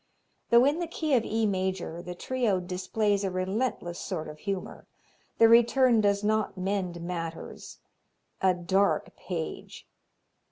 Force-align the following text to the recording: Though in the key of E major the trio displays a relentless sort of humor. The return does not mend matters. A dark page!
Though 0.49 0.65
in 0.65 0.79
the 0.79 0.87
key 0.87 1.13
of 1.13 1.23
E 1.23 1.45
major 1.45 2.01
the 2.01 2.15
trio 2.15 2.59
displays 2.59 3.23
a 3.23 3.29
relentless 3.29 3.99
sort 3.99 4.27
of 4.29 4.39
humor. 4.39 4.87
The 5.37 5.47
return 5.47 6.01
does 6.01 6.23
not 6.23 6.57
mend 6.57 7.01
matters. 7.01 7.77
A 8.41 8.55
dark 8.55 9.15
page! 9.15 9.87